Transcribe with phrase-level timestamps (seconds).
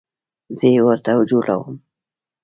[0.57, 1.75] زه یې ورته جوړوم